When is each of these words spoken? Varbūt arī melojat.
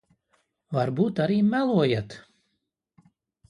Varbūt 0.77 1.21
arī 1.27 1.37
melojat. 1.51 2.19